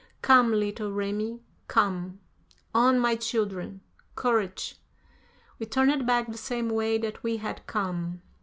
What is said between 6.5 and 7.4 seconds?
way that we